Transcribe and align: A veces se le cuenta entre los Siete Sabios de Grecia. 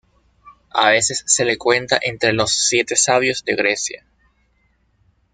A 0.73 0.89
veces 0.89 1.21
se 1.27 1.45
le 1.45 1.59
cuenta 1.59 1.99
entre 2.01 2.33
los 2.33 2.51
Siete 2.67 2.95
Sabios 2.95 3.43
de 3.45 3.55
Grecia. 3.55 4.05